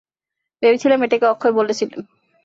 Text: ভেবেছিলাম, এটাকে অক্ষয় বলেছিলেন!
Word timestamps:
ভেবেছিলাম, 0.63 0.99
এটাকে 1.03 1.25
অক্ষয় 1.25 1.53
বলেছিলেন! 1.53 1.99